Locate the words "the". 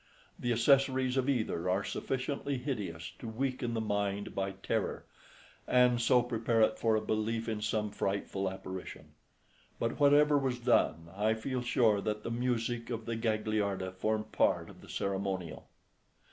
0.39-0.51, 3.75-3.81, 12.23-12.31, 13.05-13.15, 14.81-14.89